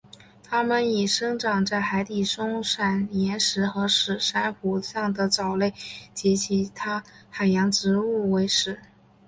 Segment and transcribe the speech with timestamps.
[0.43, 5.75] 它们以生长在海底松散岩石和死珊瑚上的藻类
[6.11, 8.79] 及其他海洋植物为食。